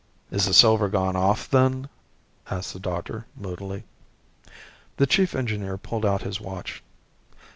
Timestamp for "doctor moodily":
2.79-3.83